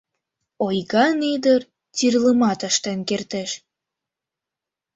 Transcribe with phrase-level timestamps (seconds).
[0.65, 1.61] Ойган ӱдыр
[1.95, 3.51] тӱрлымат ыштен кертеш...